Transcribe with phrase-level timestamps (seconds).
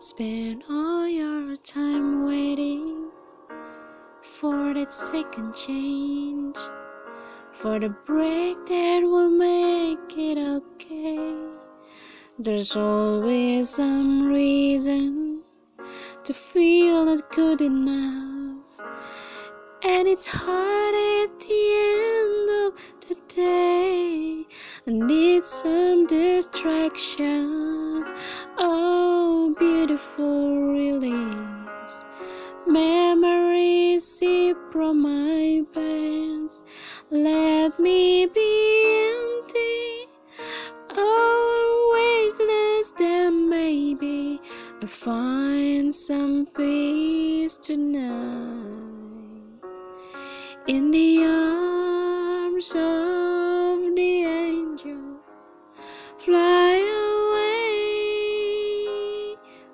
[0.00, 3.10] Spend all your time waiting
[4.22, 6.56] for that second change,
[7.50, 11.34] for the break that will make it okay.
[12.38, 15.42] There's always some reason
[16.22, 18.62] to feel not good enough,
[19.82, 21.60] and it's hard at the
[21.90, 24.46] end of the day.
[24.86, 27.67] I need some distraction.
[34.70, 36.64] From my past.
[37.10, 40.06] Let me be empty.
[40.90, 44.40] Oh, weightless, then maybe
[44.82, 48.78] I find some peace tonight.
[50.66, 55.20] In the arms of the angel,
[56.18, 56.76] fly
[57.30, 57.76] away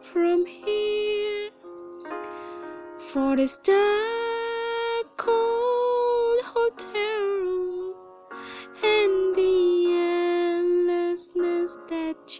[0.00, 1.50] from here.
[2.98, 4.19] For this dark,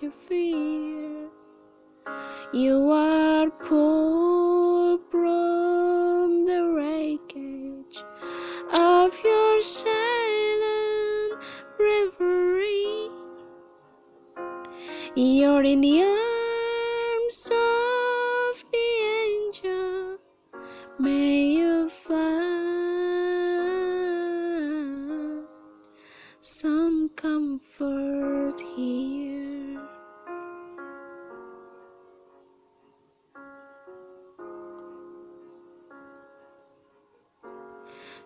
[0.00, 1.28] you fear.
[2.54, 8.02] You are pulled from the wreckage
[8.72, 11.42] of your silent
[11.78, 13.10] reverie.
[15.14, 18.88] You're in the arms of the
[19.28, 20.18] angel.
[20.98, 22.40] May you find
[26.40, 26.79] some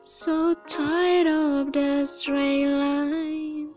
[0.06, 3.70] So tired of the straight line,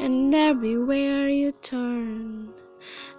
[0.00, 2.48] and everywhere you turn,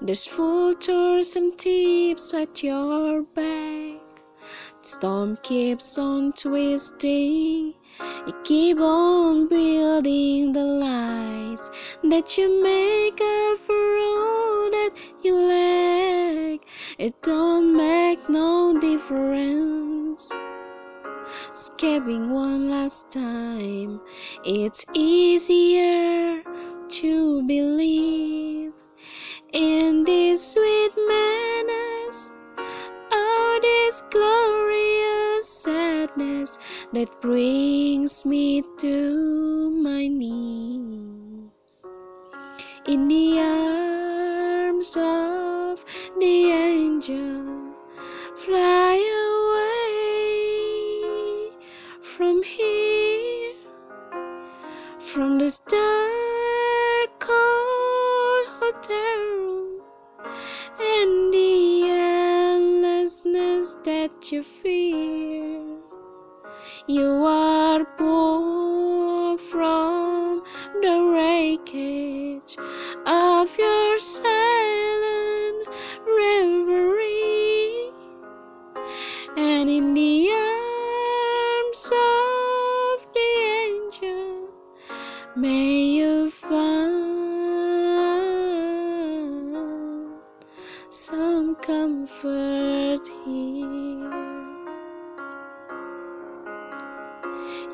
[0.02, 4.02] there's vultures and tips at your back.
[4.82, 7.76] The storm keeps on twisting.
[8.26, 11.70] You keep on building the lies
[12.06, 14.94] that you make up for all that
[15.24, 16.68] you lack.
[16.98, 20.34] It don't make no difference.
[21.64, 24.02] Escaping one last time,
[24.44, 26.44] it's easier
[26.90, 28.74] to believe
[29.54, 32.34] in this sweet madness.
[33.14, 36.60] Oh, this glorious sadness
[36.92, 41.86] that brings me to my knees.
[42.88, 45.86] In the arms of
[46.20, 47.74] the angel,
[48.36, 48.73] fly
[55.44, 59.82] this dark, cold hotel room
[60.80, 65.60] and the endlessness that you fear.
[66.88, 70.44] You are pulled from
[70.82, 72.56] the wreckage
[73.06, 75.68] of your silent
[76.08, 77.92] reverie,
[79.36, 82.23] and in the arms of
[85.36, 86.94] may you find
[90.90, 94.12] some comfort here.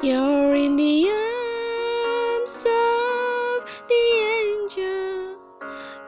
[0.01, 4.03] You're in the arms of the
[4.39, 5.37] angel.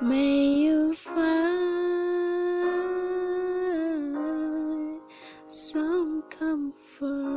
[0.02, 1.22] May you find
[5.48, 7.31] some comfort.